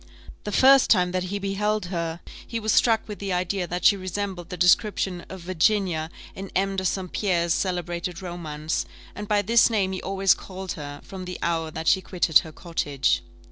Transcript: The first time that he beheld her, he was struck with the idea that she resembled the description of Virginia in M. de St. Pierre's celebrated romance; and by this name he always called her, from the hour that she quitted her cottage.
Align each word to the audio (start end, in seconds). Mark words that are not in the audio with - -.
The 0.45 0.51
first 0.51 0.89
time 0.89 1.11
that 1.11 1.25
he 1.25 1.37
beheld 1.37 1.85
her, 1.93 2.21
he 2.47 2.59
was 2.59 2.71
struck 2.71 3.07
with 3.07 3.19
the 3.19 3.31
idea 3.31 3.67
that 3.67 3.85
she 3.85 3.95
resembled 3.95 4.49
the 4.49 4.57
description 4.57 5.23
of 5.29 5.41
Virginia 5.41 6.09
in 6.33 6.49
M. 6.55 6.75
de 6.75 6.83
St. 6.83 7.11
Pierre's 7.11 7.53
celebrated 7.53 8.19
romance; 8.19 8.87
and 9.13 9.27
by 9.27 9.43
this 9.43 9.69
name 9.69 9.91
he 9.91 10.01
always 10.01 10.33
called 10.33 10.71
her, 10.71 11.01
from 11.03 11.25
the 11.25 11.37
hour 11.43 11.69
that 11.69 11.85
she 11.87 12.01
quitted 12.01 12.39
her 12.39 12.51
cottage. 12.51 13.21